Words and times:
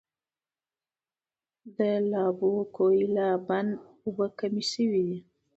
د 1.77 1.79
لابوکویلا 2.11 3.29
بند 3.47 3.71
اوبه 4.03 4.25
کمې 4.39 4.63
شوي 4.71 5.01
دي. 5.09 5.19